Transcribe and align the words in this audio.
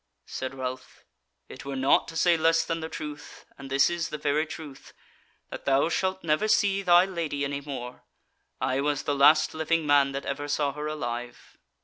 Said 0.25 0.55
Ralph: 0.55 1.05
"It 1.47 1.63
were 1.63 1.75
naught 1.75 2.07
to 2.07 2.15
say 2.17 2.35
less 2.35 2.65
than 2.65 2.79
the 2.79 2.89
truth; 2.89 3.45
and 3.55 3.69
this 3.69 3.87
is 3.87 4.09
the 4.09 4.17
very 4.17 4.47
truth, 4.47 4.93
that 5.51 5.65
thou 5.65 5.89
shalt 5.89 6.23
never 6.23 6.47
see 6.47 6.81
thy 6.81 7.05
Lady 7.05 7.45
any 7.45 7.61
more. 7.61 8.01
I 8.59 8.81
was 8.81 9.03
the 9.03 9.13
last 9.13 9.53
living 9.53 9.85
man 9.85 10.11
that 10.13 10.25
ever 10.25 10.47
saw 10.47 10.71
her 10.73 10.87
alive." 10.87 11.55